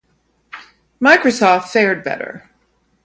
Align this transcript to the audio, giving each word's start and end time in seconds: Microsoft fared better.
Microsoft 0.99 1.67
fared 1.69 2.03
better. 2.03 2.49